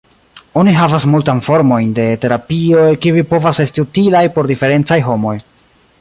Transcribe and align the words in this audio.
Oni 0.61 0.71
havas 0.83 1.03
multan 1.15 1.41
formojn 1.47 1.91
de 1.99 2.07
terapioj, 2.25 2.87
kiuj 3.05 3.23
povas 3.35 3.61
esti 3.67 3.85
utilaj 3.87 4.23
por 4.39 4.51
diferencaj 4.55 4.99
homoj. 5.11 5.37